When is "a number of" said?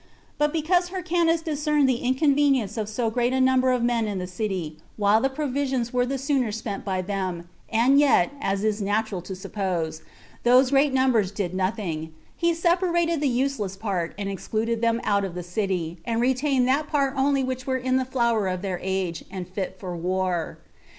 3.33-3.83